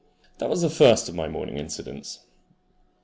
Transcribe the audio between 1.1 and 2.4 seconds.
my morning incidents.